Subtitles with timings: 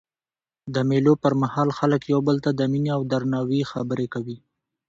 [0.73, 4.37] د مېلو پر مهال خلک یو بل ته د میني او درناوي خبري کوي.